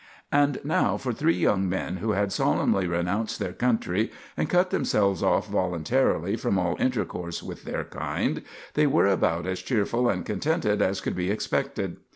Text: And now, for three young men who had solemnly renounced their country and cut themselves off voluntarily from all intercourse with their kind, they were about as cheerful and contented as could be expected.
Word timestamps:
And 0.31 0.57
now, 0.63 0.97
for 0.97 1.13
three 1.13 1.35
young 1.35 1.69
men 1.69 1.97
who 1.97 2.13
had 2.13 2.31
solemnly 2.31 2.87
renounced 2.87 3.37
their 3.37 3.53
country 3.53 4.09
and 4.35 4.49
cut 4.49 4.71
themselves 4.71 5.21
off 5.21 5.47
voluntarily 5.47 6.35
from 6.37 6.57
all 6.57 6.75
intercourse 6.79 7.43
with 7.43 7.65
their 7.65 7.83
kind, 7.83 8.41
they 8.73 8.87
were 8.87 9.05
about 9.05 9.45
as 9.45 9.61
cheerful 9.61 10.09
and 10.09 10.25
contented 10.25 10.81
as 10.81 11.01
could 11.01 11.13
be 11.15 11.29
expected. 11.29 11.97